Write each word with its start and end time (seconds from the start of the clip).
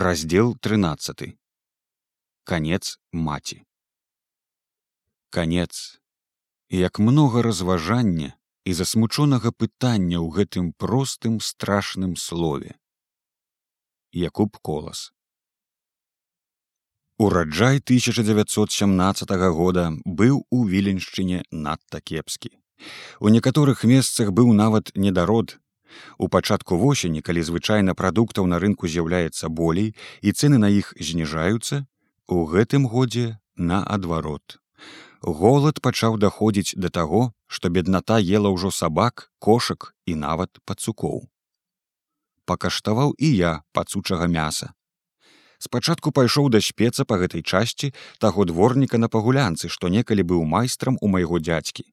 раздел 0.00 0.56
13 0.56 1.36
конец 2.44 3.00
маці 3.12 3.62
конец. 5.30 6.00
Як 6.70 6.98
много 6.98 7.42
разважання 7.42 8.32
і 8.64 8.72
засмучонага 8.72 9.52
пытання 9.52 10.24
ў 10.24 10.28
гэтым 10.32 10.72
простым 10.72 11.36
страшным 11.40 12.16
слове. 12.16 12.80
Якуб 14.12 14.56
колас. 14.56 15.12
Ураджай 17.18 17.76
1917 17.84 19.30
года 19.52 19.92
быў 20.08 20.48
у 20.50 20.64
віленшчыне 20.64 21.44
надта 21.52 22.00
кепскі. 22.00 22.56
У 23.20 23.28
некаторых 23.28 23.84
месцах 23.84 24.32
быў 24.32 24.56
нават 24.56 24.96
недарод 24.96 25.60
у 26.18 26.28
пачатку 26.28 26.78
восені 26.78 27.22
калі 27.22 27.42
звычайна 27.42 27.94
прадуктаў 27.94 28.46
на 28.46 28.58
рынку 28.58 28.88
з'яўляецца 28.88 29.48
болей 29.48 29.94
і 30.22 30.32
цены 30.32 30.58
на 30.58 30.68
іх 30.68 30.94
зніжаюцца 31.00 31.86
у 32.28 32.46
гэтым 32.46 32.86
годзе 32.86 33.38
наадварот. 33.56 34.58
Голад 35.22 35.80
пачаў 35.84 36.16
даходзіць 36.16 36.74
да 36.76 36.88
таго 36.88 37.32
што 37.46 37.68
бедната 37.68 38.18
ела 38.22 38.50
ўжо 38.54 38.70
сабак 38.70 39.28
кошак 39.38 39.92
і 40.06 40.14
нават 40.16 40.62
пацукоў. 40.64 41.28
Пакаштаваў 42.46 43.14
і 43.18 43.28
я 43.36 43.52
пацучага 43.72 44.26
мяса. 44.26 44.72
Спачатку 45.58 46.10
пайшоў 46.10 46.48
да 46.48 46.60
шпеца 46.64 47.04
па 47.04 47.20
гэтай 47.20 47.44
часці 47.44 47.92
таго 48.18 48.48
дворніка 48.48 48.96
на 48.96 49.12
пагулянцы 49.12 49.68
што 49.68 49.92
некалі 49.92 50.24
быў 50.24 50.44
майстрам 50.48 50.96
у 51.00 51.10
майго 51.12 51.42
дзядзькі 51.42 51.84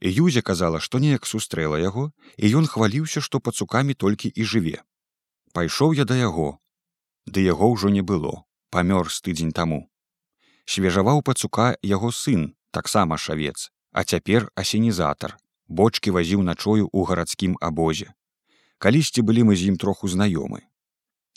юзя 0.00 0.42
казала 0.42 0.80
што 0.80 0.98
неяк 0.98 1.26
сустрэла 1.26 1.78
яго 1.78 2.10
і 2.36 2.50
ён 2.60 2.66
хваліўся 2.66 3.20
што 3.20 3.40
пацукамі 3.40 3.94
толькі 3.94 4.28
і 4.28 4.42
жыве. 4.44 4.82
Пайшоў 5.52 5.94
я 5.94 6.04
да 6.04 6.16
яго. 6.16 6.58
Ды 7.26 7.40
яго 7.44 7.70
ўжо 7.74 7.88
не 7.88 8.02
было 8.02 8.42
памёр 8.70 9.06
з 9.10 9.22
тыдзень 9.22 9.54
таму. 9.54 9.86
Свежаваў 10.66 11.22
пацука 11.22 11.76
яго 11.82 12.10
сын 12.10 12.54
таксама 12.70 13.16
шавец 13.16 13.70
а 13.94 14.02
цяпер 14.02 14.50
асенізатар 14.58 15.38
бочки 15.68 16.10
вазіў 16.10 16.42
начою 16.42 16.90
ў 16.90 17.00
гарадскім 17.08 17.56
абозе. 17.60 18.12
Калісьці 18.78 19.22
былі 19.22 19.48
мы 19.48 19.56
з 19.56 19.70
ім 19.70 19.76
троху 19.78 20.10
знаёмы. 20.10 20.66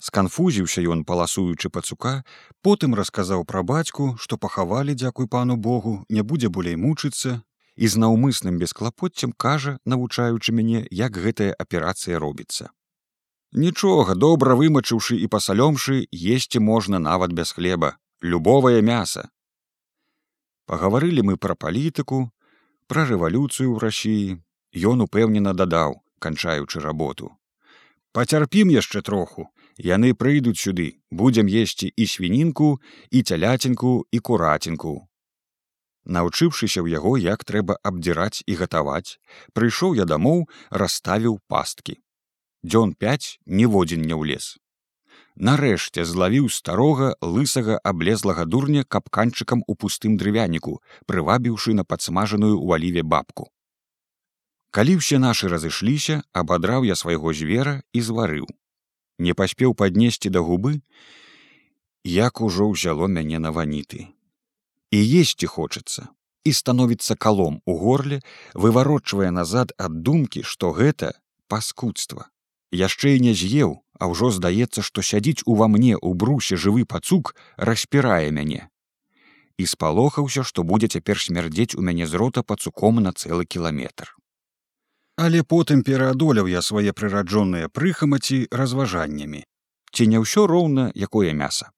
Сканфузіўся 0.01 0.81
ён 0.93 1.03
паласуючы 1.09 1.69
пацука 1.69 2.25
потым 2.61 2.97
расказаў 2.97 3.45
пра 3.51 3.61
бацьку 3.61 4.17
што 4.23 4.37
пахавалі 4.37 4.97
дзякуй 4.97 5.29
пану 5.29 5.57
богу 5.57 5.93
не 6.09 6.21
будзе 6.21 6.49
болей 6.49 6.75
мучыцца 6.75 7.41
і 7.77 7.87
з 7.87 8.01
наўмысным 8.01 8.57
бесклапоццем 8.57 9.33
кажа 9.45 9.77
навучаючы 9.85 10.51
мяне 10.59 10.85
як 10.91 11.17
гэтая 11.17 11.53
аперацыя 11.53 12.19
робіцца. 12.19 12.69
Нічога 13.53 14.15
добра 14.15 14.57
вымачыўшы 14.59 15.17
і 15.23 15.29
пасалёмшы 15.31 16.03
есці 16.11 16.59
можна 16.59 16.99
нават 16.99 17.33
без 17.33 17.51
хлеба. 17.51 17.95
Любовае 18.21 18.81
мяса! 18.81 19.29
Пагаварылі 20.65 21.23
мы 21.23 21.37
пра 21.37 21.55
палітыку 21.55 22.27
пра 22.91 23.05
рэвалюцыю 23.07 23.71
ў 23.71 23.79
рассіі 23.79 24.41
ён 24.91 25.05
упэўнена 25.07 25.53
дадаў 25.53 26.01
канчаючы 26.19 26.81
работу. 26.83 27.31
Пацярпім 28.11 28.73
яшчэ 28.73 29.01
троху. 29.01 29.47
Яны 29.77 30.13
прыйдуць 30.17 30.57
сюды. 30.57 30.97
Будзем 31.11 31.47
есці 31.47 31.93
і 31.95 32.07
свінінку 32.07 32.81
і 33.11 33.21
цялятінку 33.21 34.07
і 34.11 34.19
курацінку 34.19 35.06
Наўчыўшыся 36.07 36.79
ў 36.81 36.95
яго 36.97 37.17
як 37.19 37.43
трэба 37.43 37.77
абдзіраць 37.83 38.43
і 38.47 38.55
гатаваць 38.63 39.19
прыйшоў 39.51 39.99
я 39.99 40.05
дамоў 40.07 40.45
расставіў 40.71 41.39
пасткі 41.51 41.99
дзён 42.63 42.93
пяць 42.93 43.39
ніводзін 43.45 44.01
не 44.01 44.15
ў 44.15 44.33
лес. 44.33 44.55
Нарэшце 45.37 46.03
злавіў 46.09 46.49
старога 46.49 47.13
лысага 47.21 47.77
аблезлага 47.91 48.45
дурня 48.45 48.83
капканчыкам 48.83 49.61
у 49.67 49.75
пустым 49.75 50.17
дрывяніку, 50.17 50.81
прывабіўшы 51.05 51.77
на 51.77 51.85
падсмажаную 51.85 52.57
ў 52.57 52.67
аліве 52.79 53.03
бабку. 53.05 53.51
Калі 54.73 54.97
ўсе 54.97 55.21
нашы 55.21 55.49
разышліся, 55.53 56.23
абадраў 56.33 56.89
я 56.89 56.95
свайго 56.97 57.33
звера 57.33 57.81
і 57.93 58.01
зварыў. 58.01 58.49
Не 59.19 59.37
паспеў 59.37 59.77
паднесці 59.77 60.33
да 60.33 60.41
губы, 60.41 60.81
як 62.03 62.41
ужо 62.41 62.73
ўзяло 62.73 63.07
мяне 63.07 63.37
на 63.37 63.53
ваніты. 63.53 64.09
І 64.91 64.99
есці 65.21 65.47
хочацца, 65.47 66.07
і 66.43 66.53
становіцца 66.53 67.15
калом 67.15 67.61
у 67.65 67.77
горле, 67.77 68.21
выварочвае 68.53 69.31
назад 69.31 69.73
ад 69.77 70.01
думкі, 70.03 70.43
што 70.43 70.71
гэта 70.71 71.17
паскудства. 71.47 72.29
Яшчэ 72.71 73.15
і 73.15 73.19
не 73.27 73.33
з'еў 73.33 73.81
а 73.99 74.07
ўжо 74.07 74.29
здаецца 74.31 74.81
што 74.85 75.01
сядзіць 75.01 75.43
ува 75.45 75.67
мне 75.67 75.93
ў 75.97 76.13
брусе 76.13 76.57
жывы 76.57 76.85
пацук 76.85 77.33
распірае 77.57 78.31
мяне. 78.31 78.69
І 79.57 79.65
спалохаўся 79.65 80.45
што 80.45 80.63
будзе 80.63 80.87
цяпер 80.87 81.17
смярдзець 81.17 81.73
у 81.75 81.81
мяне 81.81 82.05
з 82.05 82.13
рота 82.21 82.43
пацуком 82.43 83.01
на 83.01 83.13
цэлы 83.13 83.45
кіламетр. 83.45 84.13
Але 85.17 85.41
потым 85.41 85.81
пераадоляў 85.81 86.45
я 86.45 86.61
свае 86.61 86.93
прыраджоныя 86.93 87.73
прыхамаці 87.73 88.45
разважаннямі. 88.51 89.41
Ці 89.91 90.07
не 90.13 90.21
ўсё 90.21 90.45
роўна 90.45 90.91
якое 90.93 91.33
мяса 91.33 91.73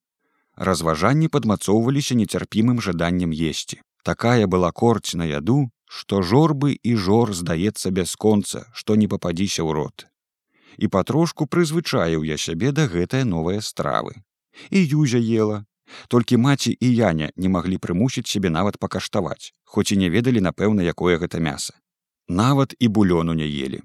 разважанні 0.60 1.32
падмацоўваліся 1.34 2.20
нецярпімым 2.22 2.84
жаданнем 2.84 3.32
есці 3.32 3.82
такая 4.04 4.46
была 4.46 4.72
корць 4.84 5.16
на 5.16 5.32
яду 5.32 5.60
што 5.90 6.22
жорбы 6.22 6.78
і 6.84 6.96
жор 7.08 7.34
здаецца 7.42 7.96
бясконца 8.00 8.68
што 8.74 9.00
не 9.02 9.08
пападзіся 9.16 9.64
ў 9.64 9.72
рот 9.82 10.10
і 10.80 10.88
патрошку 10.88 11.46
прызвычаіў 11.46 12.24
я 12.28 12.38
сябе 12.38 12.72
да 12.72 12.88
гэтае 12.88 13.24
новыя 13.28 13.62
стравы. 13.62 14.16
І 14.70 14.80
юзя 14.80 15.20
ела. 15.20 15.66
Толькі 16.08 16.38
маці 16.38 16.72
і 16.72 16.88
яня 16.96 17.30
не 17.36 17.50
маглі 17.50 17.78
прымусіць 17.84 18.30
сябе 18.30 18.50
нават 18.54 18.78
пакаштаваць, 18.78 19.52
хоць 19.66 19.92
і 19.92 19.98
не 19.98 20.10
ведалі, 20.10 20.40
напэўна, 20.46 20.86
якое 20.86 21.18
гэта 21.18 21.42
мяса. 21.42 21.74
Нават 22.28 22.76
і 22.80 22.88
булёну 22.88 23.34
не 23.34 23.50
ели. 23.50 23.82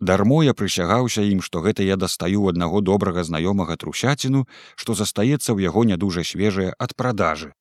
Дармо 0.00 0.42
я 0.42 0.54
прысягаўся 0.54 1.22
ім, 1.22 1.40
што 1.40 1.60
гэта 1.60 1.84
я 1.84 1.96
дастаю 1.96 2.46
аднаго 2.48 2.80
добрага 2.80 3.24
знаёмага 3.24 3.76
трусяціну, 3.76 4.46
што 4.76 4.94
застаецца 4.94 5.52
ў 5.52 5.68
яго 5.68 5.84
не 5.84 5.96
дужа 5.96 6.24
свежае 6.24 6.70
ад 6.78 6.96
продажы. 6.96 7.52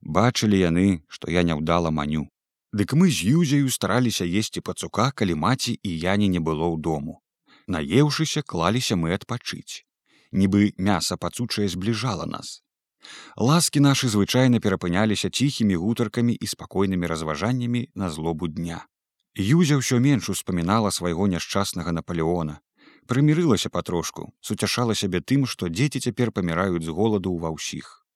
Бачылі 0.00 0.58
яны, 0.58 1.04
што 1.08 1.30
я 1.30 1.42
няўдала 1.42 1.90
маню. 1.90 2.28
Дык 2.72 2.96
мы 2.98 3.10
з 3.10 3.36
юзею 3.36 3.68
стараліся 3.70 4.24
есці 4.24 4.60
пацука, 4.60 5.12
калі 5.12 5.36
маці 5.36 5.78
і 5.82 5.90
яні 6.06 6.28
не 6.28 6.40
было 6.40 6.66
ў 6.72 6.80
дому 6.80 7.20
наеўшыся 7.66 8.42
клаліся 8.42 8.96
мы 9.00 9.14
адпачыць 9.16 9.84
нібы 10.32 10.72
мяса 10.78 11.16
пацучае 11.16 11.68
збліжала 11.74 12.26
нас 12.28 12.60
ласкі 13.50 13.80
нашы 13.84 14.08
звычайна 14.14 14.60
перапыняліся 14.64 15.30
ціхімі 15.30 15.80
гутаркамі 15.80 16.34
і 16.34 16.46
спакойнымі 16.54 17.06
разважаннямі 17.12 17.88
на 17.94 18.10
злобу 18.10 18.48
дня 18.48 18.84
юзя 19.36 19.80
ўсё 19.80 19.98
менш 19.98 20.30
успамінала 20.30 20.90
свайго 20.90 21.26
няшчаснага 21.26 21.92
наполеона. 21.92 22.60
Прымірылася 23.06 23.68
патрошку 23.68 24.32
суцяшала 24.40 24.94
сябе 24.94 25.20
тым 25.20 25.44
што 25.46 25.68
дзеці 25.68 26.00
цяпер 26.00 26.32
паміраюць 26.32 26.86
з 26.86 26.94
голаду 26.94 27.34
ва 27.38 27.50
ўсіх. 27.50 28.06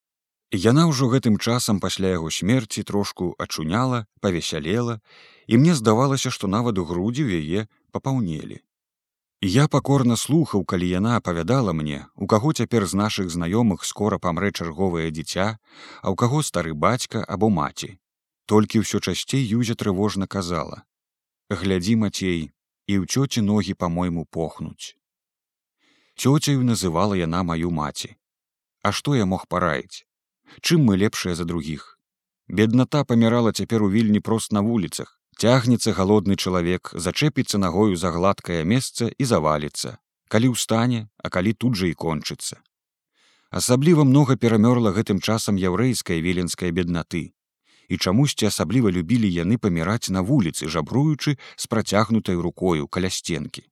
Яна 0.51 0.89
ўжо 0.89 1.11
гэтым 1.13 1.37
часам 1.37 1.81
пасля 1.81 2.15
яго 2.17 2.31
смерці 2.31 2.83
трошку 2.83 3.35
ачуняла 3.37 4.07
павесялела 4.21 5.01
і 5.47 5.61
мне 5.61 5.75
здавалася 5.75 6.31
што 6.31 6.49
нават 6.49 6.79
у 6.79 6.85
грудзі 6.89 7.29
яе 7.29 7.69
папаўнелі. 7.93 8.63
Я 9.41 9.69
пакорна 9.69 10.17
слухаў, 10.17 10.65
калі 10.65 10.89
яна 10.89 11.17
апавядала 11.17 11.73
мне, 11.73 12.07
у 12.17 12.27
каго 12.27 12.53
цяпер 12.53 12.87
з 12.91 12.99
нашых 12.99 13.31
знаёмых 13.31 13.85
скора 13.85 14.19
памрэ 14.19 14.51
чарговае 14.51 15.11
дзіця, 15.15 15.63
а 16.03 16.07
ў 16.11 16.15
каго 16.19 16.43
стары 16.43 16.75
бацька 16.75 17.23
або 17.23 17.47
маці. 17.47 18.01
Толькі 18.51 18.83
ўсё 18.83 18.99
часцей 18.99 19.45
юзя 19.45 19.79
трывожна 19.79 20.27
казала: 20.27 20.83
«Глядзі 21.51 21.97
мацей, 21.97 22.51
і 22.87 22.95
ў 23.01 23.05
цёці 23.09 23.45
ногі 23.45 23.75
па-мойму 23.75 24.25
похнуць. 24.25 24.97
Цёцяю 26.17 26.65
называла 26.65 27.15
яна 27.17 27.43
маю 27.43 27.71
маці. 27.71 28.17
А 28.83 28.93
што 28.93 29.17
я 29.17 29.25
мог 29.25 29.47
параіць? 29.49 30.05
Чым 30.61 30.85
мы 30.89 30.97
лепшыя 30.97 31.35
за 31.35 31.45
другіх? 31.45 31.99
Бедната 32.49 33.05
памірала 33.05 33.53
цяпер 33.53 33.83
у 33.83 33.91
вільні 33.91 34.21
прост 34.21 34.53
на 34.53 34.61
вуліцах, 34.61 35.19
цягнецца 35.39 35.93
галодны 35.95 36.35
чалавек 36.35 36.91
зачэпіцца 36.93 37.59
нагою 37.63 37.97
за 37.97 38.11
гладкае 38.11 38.63
месца 38.67 39.07
і 39.07 39.25
заваліцца 39.31 39.99
калі 40.35 40.51
ўстане 40.55 41.03
а 41.23 41.31
калі 41.37 41.53
тут 41.65 41.79
жа 41.81 41.87
і 41.91 41.95
кончыцца 42.05 42.59
асабліва 43.61 44.07
многа 44.09 44.37
перамёрла 44.45 44.91
гэтым 44.97 45.23
часам 45.23 45.61
яўрэйская 45.63 46.19
віленская 46.27 46.71
беднаты 46.79 47.23
і 47.89 47.97
чамусьці 47.97 48.49
асабліва 48.51 48.93
любілі 48.93 49.31
яны 49.33 49.59
паміраць 49.59 50.13
на 50.15 50.23
вуліцы 50.23 50.69
жабруючы 50.69 51.37
з 51.39 51.67
працягнутай 51.67 52.37
рукою 52.37 52.87
каля 52.87 53.11
сценкі 53.11 53.65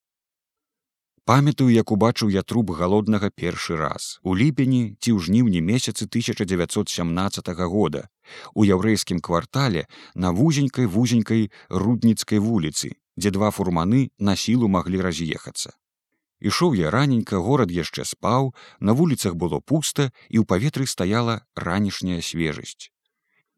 памятаю 1.30 1.70
як 1.74 1.92
убачыў 1.92 2.30
я 2.32 2.42
труп 2.42 2.74
галоднага 2.80 3.30
першы 3.30 3.78
раз 3.80 4.10
у 4.22 4.36
ліпені 4.40 4.82
ці 5.00 5.10
ў 5.12 5.18
жніўні 5.28 5.64
месяцы 5.70 6.06
1917 6.08 7.50
года 7.72 8.06
у 8.54 8.66
яўрэйскім 8.66 9.24
квартале 9.30 9.86
на 10.14 10.30
вузенькай 10.36 10.86
вузенькай 10.98 11.50
рудніцкай 11.68 12.38
вуліцы 12.38 12.94
дзе 13.16 13.34
два 13.38 13.50
фурманы 13.50 14.06
на 14.18 14.36
сілу 14.36 14.70
маглі 14.78 15.02
раз'ехацца 15.08 15.76
Ішоў 16.40 16.74
я 16.76 16.90
раненька 16.92 17.38
горад 17.40 17.70
яшчэ 17.72 18.04
спаў, 18.04 18.52
на 18.78 18.92
вуліцах 18.92 19.36
было 19.40 19.60
пуста 19.60 20.12
і 20.28 20.36
ў 20.40 20.44
паветры 20.44 20.84
стаяла 20.84 21.40
ранішняя 21.56 22.20
свежасць. 22.20 22.92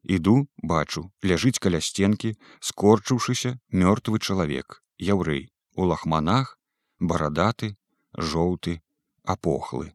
Іду, 0.02 0.48
бачу, 0.62 1.10
ляжыць 1.24 1.58
каля 1.58 1.80
сценкі, 1.80 2.34
скорчыўшыся 2.60 3.58
мёртвы 3.70 4.18
чалавек, 4.18 4.82
яўрэй, 4.98 5.50
у 5.74 5.84
лахманах, 5.90 6.58
барадаты, 7.00 7.76
жоўты, 8.14 8.80
апохлы. 9.24 9.94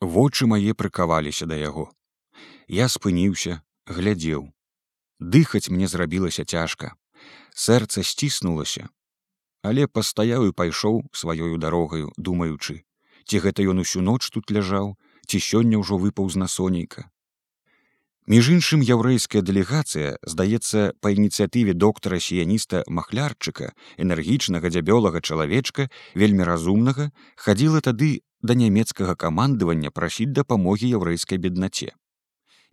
Вочы 0.00 0.46
мае 0.46 0.74
прыкаваліся 0.74 1.46
да 1.46 1.56
яго. 1.58 1.90
Я 2.68 2.88
спыніўся, 2.88 3.62
глядзеў. 3.86 4.46
Дыхаць 5.18 5.68
мне 5.68 5.88
зрабілася 5.88 6.44
цяжка. 6.44 6.94
Сэрца 7.54 8.06
сціснулася, 8.06 8.86
але 9.62 9.86
пастаяў 9.86 10.46
і 10.48 10.54
пайшоў 10.54 11.02
сваёю 11.12 11.58
дарогаю 11.58 12.12
думаючы 12.16 12.82
ці 13.28 13.40
гэта 13.44 13.64
ён 13.72 13.82
усю 13.84 14.00
ноч 14.08 14.22
тут 14.34 14.50
ляжаў 14.54 14.94
ці 15.26 15.38
сёння 15.46 15.80
ўжо 15.82 15.98
выпаў 16.04 16.30
з 16.34 16.42
насонейка 16.42 17.10
між 18.28 18.48
іншым 18.52 18.82
яўрэйская 18.84 19.40
дэлегацыя 19.40 20.08
здаецца 20.20 20.92
па 21.00 21.12
ініцыятыве 21.16 21.72
доктара 21.72 22.20
сіяніста 22.20 22.82
махлярчыка 22.96 23.72
энергічнага 24.04 24.68
дзябёлага 24.68 25.22
чалавечка 25.24 25.88
вельмі 26.12 26.44
разумнага 26.44 27.08
хадзіла 27.44 27.80
тады 27.80 28.10
да 28.44 28.52
нямецкага 28.52 29.16
камандавання 29.16 29.90
прасіць 29.90 30.36
дапамогі 30.36 30.92
яўрэйскай 31.00 31.40
беднаце. 31.40 31.96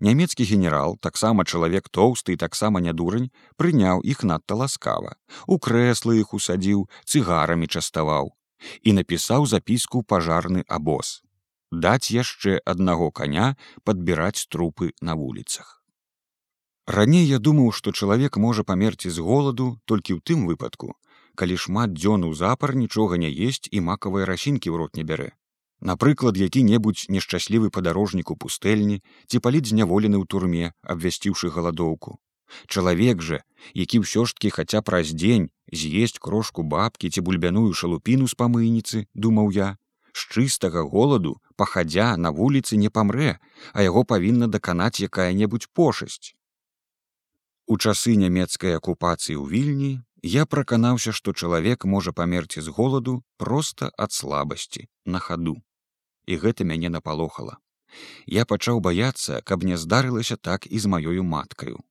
Нямецкі 0.03 0.43
генерал 0.43 0.99
таксама 0.99 1.47
чалавек 1.47 1.87
тоўсты 1.87 2.35
і 2.35 2.41
таксама 2.43 2.83
нядурань 2.83 3.31
прыняў 3.55 4.03
іх 4.03 4.27
надта 4.27 4.59
ласкава 4.59 5.15
у 5.47 5.55
крэслы 5.55 6.19
іх 6.19 6.35
усадзіў 6.35 6.83
цыгарамі 7.07 7.71
частаваў 7.71 8.35
і 8.83 8.99
напісаў 8.99 9.47
запіску 9.47 10.03
пажарны 10.03 10.67
абоз 10.67 11.23
даць 11.86 12.12
яшчэ 12.16 12.57
аднаго 12.74 13.12
коня 13.19 13.48
падбіраць 13.83 14.48
трупы 14.56 14.92
на 15.01 15.16
вуліцах 15.22 15.72
раней 16.98 17.25
я 17.30 17.39
думаў 17.48 17.72
што 17.80 17.95
чалавек 18.01 18.38
можа 18.48 18.68
памерці 18.74 19.13
з 19.16 19.25
голаду 19.30 19.72
толькі 19.86 20.18
ў 20.18 20.19
тым 20.31 20.45
выпадку 20.51 20.94
калі 21.42 21.57
шмат 21.68 21.95
дзён 21.95 22.27
у 22.27 22.33
запар 22.44 22.75
нічога 22.83 23.18
не 23.25 23.31
есць 23.48 23.68
і 23.72 23.83
макавыя 23.89 24.30
расінкі 24.33 24.69
ў 24.69 24.75
рот 24.83 25.01
не 25.01 25.07
бярэ 25.13 25.31
Напрыклад, 25.81 26.38
які-небудзь 26.38 27.10
нешчаслівы 27.13 27.69
падарожнік 27.69 28.31
у 28.31 28.36
пустэльні 28.36 29.01
ці 29.27 29.39
паліць 29.44 29.68
зняволены 29.69 30.18
ў 30.18 30.25
турме, 30.25 30.72
абвясціўшы 30.81 31.51
галадоўку. 31.51 32.18
Чалавек 32.66 33.22
жа, 33.22 33.42
які 33.74 34.00
ўсё 34.01 34.25
ж 34.25 34.33
таки 34.38 34.50
хаця 34.56 34.81
праз 34.81 35.12
дзень 35.12 35.50
з'есць 35.69 36.18
крошку 36.18 36.63
бабкі 36.63 37.12
ці 37.12 37.22
бульбяную 37.22 37.74
шалупіну 37.74 38.30
з 38.31 38.33
памыйніцы, 38.39 39.06
думаў 39.13 39.51
я, 39.51 39.75
з 40.15 40.31
чыстага 40.31 40.81
голаду, 40.88 41.35
пахадзя 41.59 42.15
на 42.15 42.31
вуліцы 42.31 42.79
не 42.79 42.89
памрэ, 42.89 43.35
а 43.73 43.83
яго 43.83 44.03
павінна 44.07 44.47
даканаць 44.47 45.03
якая-небудзь 45.03 45.67
пошасць. 45.75 46.31
У 47.67 47.77
часы 47.77 48.15
нямецкай 48.15 48.77
акупацыі 48.79 49.35
ў 49.35 49.45
вільні 49.51 49.91
я 50.23 50.45
праканаўся, 50.45 51.12
што 51.12 51.33
чалавек 51.33 51.85
можа 51.85 52.13
памерці 52.19 52.62
з 52.62 52.71
голаду 52.77 53.15
проста 53.38 53.91
ад 53.97 54.15
слабасці 54.15 54.88
на 55.06 55.19
хаду. 55.19 55.57
І 56.25 56.39
гэта 56.44 56.63
мяне 56.63 56.89
напалохала. 56.89 57.57
Я 58.25 58.45
пачаў 58.45 58.79
баяцца, 58.85 59.41
каб 59.41 59.67
не 59.67 59.77
здарылася 59.77 60.38
так 60.38 60.65
і 60.65 60.79
з 60.79 60.91
маёю 60.94 61.27
маткаю. 61.27 61.83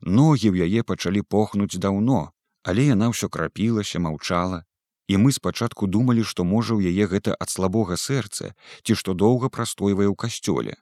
Ногі 0.00 0.50
ў 0.54 0.70
яе 0.70 0.82
пачалі 0.82 1.22
похнуць 1.22 1.76
даўно, 1.76 2.32
але 2.62 2.88
яна 2.88 3.12
ўсё 3.12 3.28
крапілася, 3.28 4.00
маўчала, 4.00 4.64
і 5.08 5.16
мы 5.22 5.32
спачатку 5.32 5.86
думалі, 5.86 6.22
што 6.24 6.44
можа 6.44 6.74
ў 6.74 6.92
яе 6.92 7.06
гэта 7.06 7.36
ад 7.38 7.50
слабога 7.50 7.96
сэрца 7.96 8.52
ці 8.82 8.92
што 8.94 9.14
доўга 9.14 9.48
прастойвае 9.48 10.10
ў 10.10 10.16
касцёле. 10.18 10.76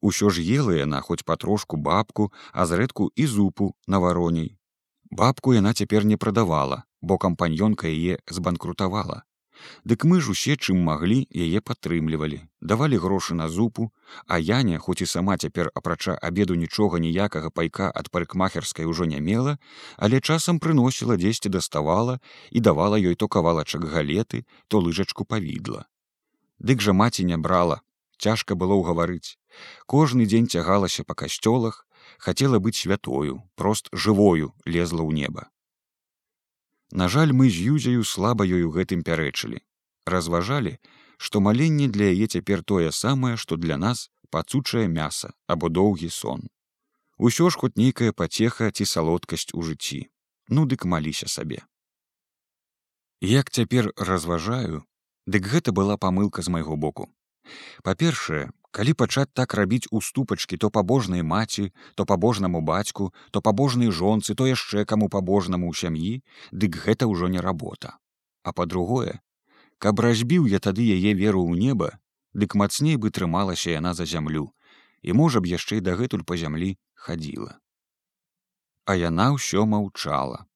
Усё 0.00 0.30
ж 0.32 0.40
ела 0.40 0.72
яна 0.72 1.00
хоць 1.04 1.24
патрошку 1.24 1.76
бабку, 1.76 2.32
а 2.52 2.64
зрэдку 2.64 3.12
і 3.16 3.26
зупу 3.26 3.76
на 3.86 4.00
вароней 4.00 4.60
бабку 5.10 5.52
яна 5.52 5.74
цяпер 5.74 6.04
не 6.04 6.16
прадавала 6.16 6.84
бо 7.02 7.18
кампаньёнка 7.18 7.90
яе 7.90 8.18
збанкрутавала 8.30 9.22
дык 9.84 10.04
мы 10.04 10.20
ж 10.20 10.32
усе 10.34 10.56
чым 10.56 10.80
маглі 10.88 11.18
яе 11.46 11.60
падтрымлівалі 11.60 12.40
давалі 12.60 13.00
грошы 13.02 13.34
на 13.34 13.48
зупу 13.48 13.90
а 14.26 14.38
яня 14.38 14.78
хоць 14.78 15.00
і 15.04 15.06
сама 15.12 15.36
цяпер 15.36 15.70
апрача 15.74 16.16
абеду 16.30 16.54
нічога 16.54 17.00
ніякага 17.04 17.50
пайка 17.50 17.90
ад 18.02 18.10
парыкмахерскай 18.10 18.88
ужо 18.92 19.04
не 19.12 19.20
мела 19.20 19.58
але 19.96 20.20
часам 20.20 20.58
прыносіла 20.58 21.16
дзесьці 21.16 21.52
даставала 21.58 22.18
і 22.50 22.60
давала 22.60 22.96
ёй 22.96 23.14
то 23.14 23.28
кавалачак 23.28 23.84
галеты 23.84 24.44
то 24.68 24.80
лыжачку 24.80 25.24
павідла. 25.24 25.86
Дык 26.58 26.80
жа 26.80 26.92
маці 26.92 27.24
не 27.24 27.36
брала 27.36 27.80
цяжка 28.20 28.54
было 28.54 28.76
ўгаварыць. 28.76 29.40
Кожны 29.86 30.26
дзень 30.28 30.48
цягалася 30.48 31.04
па 31.04 31.14
касцёлах 31.14 31.86
хацела 32.18 32.60
быць 32.60 32.76
святою 32.80 33.40
прост 33.56 33.88
жывою 33.92 34.52
лезла 34.66 35.02
ў 35.02 35.24
неба 35.24 35.48
на 36.92 37.08
жаль 37.08 37.32
мы 37.32 37.50
з 37.50 37.74
юзяю 37.74 38.04
слаба 38.04 38.44
ёю 38.44 38.70
гэтым 38.70 39.02
пярэчылі. 39.02 39.62
Разважалі 40.06 40.78
што 41.20 41.40
маленне 41.44 41.86
для 41.92 42.08
яе 42.16 42.26
цяпер 42.26 42.62
тое 42.64 42.90
самае 42.96 43.36
што 43.36 43.56
для 43.56 43.76
нас 43.76 44.08
пацучае 44.30 44.88
мяса 44.88 45.32
або 45.46 45.68
доўгі 45.68 46.08
сон. 46.08 46.48
Усё 47.18 47.50
ж 47.50 47.60
хоць 47.60 47.76
нейкая 47.76 48.12
пацеха 48.12 48.70
ці 48.72 48.84
салодкасць 48.88 49.52
у 49.52 49.62
жыцці. 49.62 50.08
Ну 50.48 50.64
дык 50.64 50.88
маліся 50.88 51.28
сабе. 51.28 51.60
Як 53.20 53.50
цяпер 53.50 53.92
разважаю 53.96 54.82
дык 55.26 55.44
гэта 55.44 55.76
была 55.76 56.00
памылка 56.00 56.42
з 56.42 56.48
майго 56.48 56.76
боку. 56.76 57.12
Па-першае 57.84 58.48
калі 58.70 58.92
пачаць 58.94 59.30
так 59.34 59.54
рабіць 59.58 59.90
уступачкі 59.90 60.56
то 60.64 60.70
пабожнай 60.70 61.22
маці 61.22 61.70
то 61.94 62.06
пабожнаму 62.12 62.60
бацьку 62.60 63.12
то 63.30 63.42
пабожнай 63.48 63.90
жонцы 63.90 64.34
то 64.34 64.46
яшчэ 64.50 64.84
каму 64.84 65.08
пабожнаму 65.08 65.70
ў 65.70 65.74
сям'і 65.76 66.12
дык 66.52 66.78
гэта 66.84 67.10
ўжо 67.10 67.28
не 67.28 67.40
работа. 67.40 67.96
А 68.42 68.52
па-другое 68.52 69.20
каб 69.78 70.00
разбіў 70.04 70.46
я 70.52 70.60
тады 70.60 70.84
яе 70.84 71.14
веру 71.14 71.46
ў 71.46 71.58
неба 71.58 71.98
дык 72.34 72.54
мацней 72.54 72.96
бы 72.96 73.10
трымалася 73.10 73.74
яна 73.74 73.94
за 73.94 74.06
зямлю 74.06 74.50
і 75.02 75.16
можа 75.22 75.40
б 75.40 75.50
яшчэ 75.54 75.80
і 75.80 75.86
дагэтуль 75.88 76.26
па 76.26 76.36
зямлі 76.36 76.76
хадзіла. 76.94 77.58
А 78.84 78.96
яна 79.00 79.32
ўсё 79.38 79.66
маўчала 79.66 80.49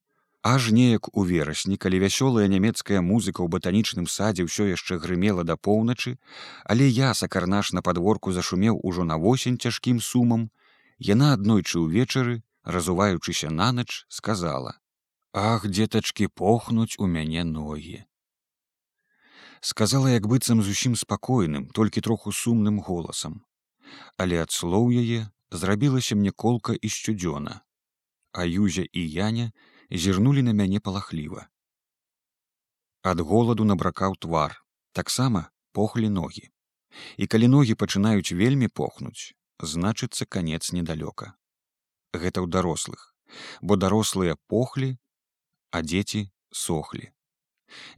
Аж 0.47 0.73
неяк 0.73 1.09
у 1.17 1.23
верасні, 1.25 1.77
калі 1.81 1.99
вясёлая 2.05 2.45
нямецкая 2.53 3.01
музыка 3.01 3.41
ў 3.41 3.49
батанічным 3.49 4.05
садзе 4.05 4.45
ўсё 4.45 4.69
яшчэ 4.69 5.01
грымела 5.01 5.41
да 5.41 5.57
поўначы, 5.57 6.21
але 6.69 6.85
я 6.85 7.17
сакарнаш 7.17 7.73
на 7.73 7.81
падворку 7.81 8.29
зашумеў 8.29 8.77
ужо 8.85 9.09
на 9.09 9.17
восень 9.17 9.57
цяжкім 9.57 10.05
сумам, 10.05 10.53
яна 11.01 11.33
аднойчы 11.41 11.81
ўвечары, 11.81 12.45
разуваючыся 12.61 13.49
нанач, 13.49 14.05
сказала: 14.13 14.77
«Ах, 15.33 15.65
дзетачкі 15.65 16.29
похнуць 16.29 17.01
у 17.01 17.09
мяне 17.09 17.49
ногі. 17.49 18.05
Сказала 19.65 20.13
як 20.13 20.29
быццам 20.29 20.61
зусім 20.61 20.93
спакойным, 20.93 21.73
толькі 21.73 22.05
троху 22.05 22.37
сумным 22.37 22.85
голасам. 22.85 23.41
Але 24.21 24.45
ад 24.45 24.53
слоў 24.53 24.93
яе 24.93 25.25
зрабілася 25.49 26.21
мне 26.21 26.37
колка 26.37 26.77
і 26.77 26.89
сцюдзёна. 26.93 27.65
А 28.37 28.45
Юзя 28.45 28.85
і 28.93 29.09
Яня, 29.09 29.57
зірнулі 29.91 30.43
на 30.43 30.53
мяне 30.53 30.81
палахліва. 30.81 31.49
Ад 33.03 33.21
голаду 33.21 33.65
набракаў 33.65 34.17
твар, 34.17 34.65
таксама 34.93 35.51
похлі 35.73 36.09
ногі. 36.09 36.51
І 37.17 37.27
калі 37.27 37.49
ногі 37.49 37.75
пачынаюць 37.75 38.33
вельмі 38.33 38.69
похнуць, 38.69 39.35
значыцца 39.59 40.25
канец 40.25 40.73
недалёка. 40.73 41.35
Гэта 42.15 42.41
ў 42.41 42.49
дарослых, 42.49 43.15
бо 43.61 43.77
дарослыя 43.77 44.39
похлі, 44.47 44.97
а 45.71 45.83
дзеці 45.83 46.31
сохлі. 46.55 47.11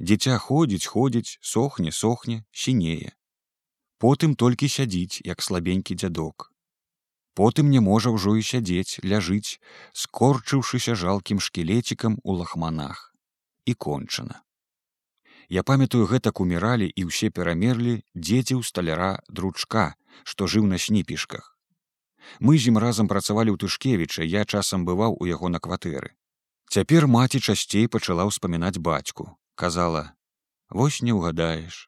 Дзіця 0.00 0.38
ходзіць, 0.38 0.88
ходзіць, 0.88 1.38
сохне, 1.40 1.92
сохне, 1.92 2.44
сінее. 2.50 3.12
Потым 3.98 4.34
толькі 4.34 4.68
сядзіць, 4.68 5.20
як 5.24 5.42
слабенькі 5.42 5.94
дзядок, 5.94 6.52
потым 7.40 7.70
не 7.74 7.82
можа 7.88 8.12
ўжо 8.16 8.36
і 8.40 8.46
сядзець 8.50 9.02
ляжыць 9.12 9.58
скорчыўшыся 10.04 10.96
жалкім 11.02 11.42
шкілецікам 11.48 12.18
у 12.22 12.36
лахманах 12.40 13.02
і 13.64 13.74
кончана 13.86 14.40
я 15.56 15.62
памятаю 15.62 16.06
гэтак 16.12 16.40
уміралі 16.44 16.88
і 16.90 17.10
ўсе 17.10 17.30
перамерлі 17.30 18.00
дзеці 18.14 18.58
ў 18.58 18.62
сталяра 18.70 19.12
дручка 19.28 19.92
што 20.24 20.50
жыў 20.54 20.66
на 20.72 20.80
сніпішках 20.86 21.52
мы 22.40 22.58
з 22.58 22.72
ім 22.72 22.78
разам 22.82 23.08
працавалі 23.12 23.54
ў 23.54 23.60
тышкевіча 23.62 24.26
я 24.26 24.44
часам 24.44 24.84
бываў 24.88 25.16
у 25.20 25.26
яго 25.30 25.48
на 25.52 25.62
кватэры. 25.62 26.14
Цяпер 26.66 27.06
маці 27.06 27.40
часцей 27.40 27.86
пачала 27.86 28.26
ўспамінаць 28.26 28.82
бацьку 28.82 29.28
казала 29.54 30.02
вось 30.70 30.98
не 31.02 31.14
ўгадаеш 31.16 31.86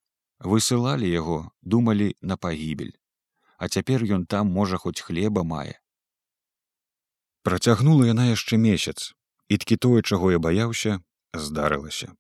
высылалі 0.51 1.11
яго 1.11 1.39
думалі 1.75 2.15
на 2.23 2.39
пагібель 2.39 2.95
а 3.59 3.69
цяпер 3.69 4.07
ён 4.07 4.25
там 4.27 4.49
можа 4.55 4.79
хоць 4.79 5.03
хлеба 5.03 5.43
мае. 5.43 5.77
Працягнула 7.43 8.07
яна 8.07 8.31
яшчэ 8.31 8.57
месяц, 8.57 9.15
і 9.49 9.59
ткі 9.59 9.77
тое, 9.77 10.01
чаго 10.03 10.31
я 10.33 10.39
баяўся, 10.39 11.01
здарылася. 11.35 12.15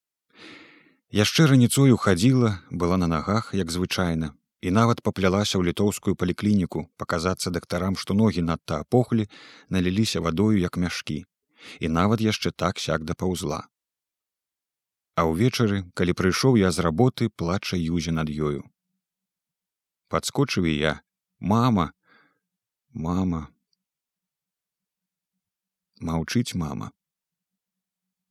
Яшчэ 1.14 1.46
раніцою 1.46 1.96
хадзіла, 1.96 2.58
была 2.70 2.96
на 3.00 3.06
нагах, 3.06 3.54
як 3.54 3.70
звычайна, 3.70 4.34
і 4.60 4.70
нават 4.70 5.00
паплялася 5.00 5.56
ў 5.58 5.70
літоўскую 5.70 6.14
паліклініку 6.18 6.84
паказацца 6.98 7.50
дактарам, 7.54 7.96
што 7.96 8.14
ногі 8.14 8.42
надта 8.42 8.82
апохлі, 8.84 9.28
наліліся 9.70 10.20
вадою 10.20 10.58
як 10.58 10.76
мяшкі, 10.76 11.24
і 11.80 11.88
нават 11.88 12.20
яшчэ 12.20 12.52
так 12.52 12.82
сяк 12.82 13.04
дапаўзла. 13.08 13.64
А 15.18 15.24
ўвечары, 15.26 15.82
калі 15.98 16.12
прыйшоў 16.18 16.58
я 16.58 16.70
з 16.70 16.84
работы, 16.84 17.28
плача 17.30 17.78
юзе 17.78 18.12
над 18.14 18.28
ёю. 18.30 18.66
Падскочыў 20.08 20.68
і 20.68 20.74
я, 20.76 20.92
мама, 21.40 21.92
мама, 22.92 23.48
маўчыць 26.00 26.54
мама 26.54 26.92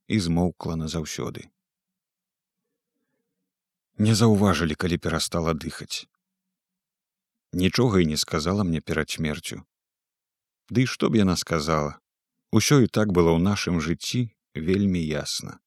і 0.08 0.18
змоўкла 0.18 0.76
назаўсёды 0.80 1.48
не 3.98 4.14
заўважылі, 4.14 4.74
калі 4.74 4.98
перастала 4.98 5.54
дыхаць. 5.54 6.06
Нічога 7.52 8.00
і 8.00 8.06
не 8.06 8.16
сказала 8.16 8.62
мне 8.62 8.80
перад 8.80 9.10
смерцю. 9.10 9.64
Ды 10.70 10.86
што 10.86 11.10
б 11.10 11.18
яна 11.18 11.36
сказала, 11.36 11.98
Усё 12.50 12.80
і 12.80 12.88
так 12.88 13.12
было 13.12 13.36
ў 13.36 13.40
нашым 13.44 13.80
жыцці 13.80 14.32
вельмі 14.54 15.00
ясна. 15.04 15.60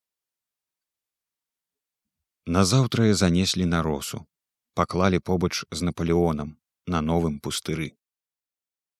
Назаўтра 2.46 3.14
занеслі 3.14 3.70
на 3.70 3.84
росу, 3.86 4.26
паклалі 4.74 5.20
побач 5.20 5.62
з 5.70 5.82
Наполеонам 5.86 6.58
на 6.92 7.02
новым 7.02 7.40
пустыры. 7.40 7.88